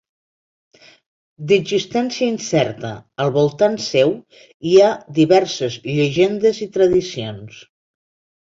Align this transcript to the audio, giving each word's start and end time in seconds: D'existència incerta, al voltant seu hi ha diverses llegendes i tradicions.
D'existència 1.51 2.29
incerta, 2.35 2.91
al 3.25 3.33
voltant 3.37 3.77
seu 3.89 4.15
hi 4.71 4.73
ha 4.81 4.89
diverses 5.21 5.79
llegendes 5.93 6.67
i 6.69 6.73
tradicions. 6.79 7.63